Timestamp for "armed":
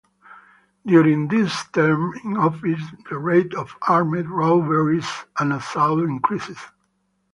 3.87-4.27